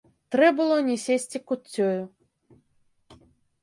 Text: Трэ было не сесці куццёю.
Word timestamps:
Трэ 0.35 0.47
было 0.59 0.77
не 0.87 0.95
сесці 1.05 1.43
куццёю. 1.51 2.03